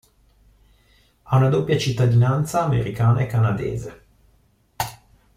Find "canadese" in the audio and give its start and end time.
3.27-4.03